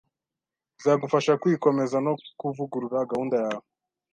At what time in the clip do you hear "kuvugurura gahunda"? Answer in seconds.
2.39-3.35